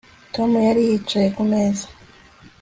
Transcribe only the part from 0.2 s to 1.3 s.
Tom yari yicaye